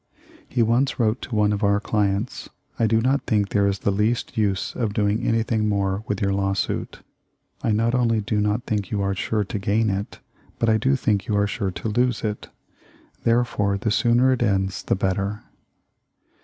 [0.49, 3.91] He once wrote to one of our clients: "I do not think there is the
[3.91, 7.03] least use of doing anything more with your lawsuit.
[7.61, 10.19] I not only do not think you are sure to gain it,
[10.57, 12.49] but I do think you are sure to lose it.
[13.25, 15.43] Therefore the sooner it ends the better."